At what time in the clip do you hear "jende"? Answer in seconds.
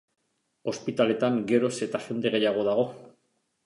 2.09-2.35